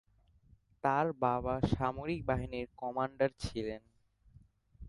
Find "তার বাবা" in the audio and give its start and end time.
0.83-1.55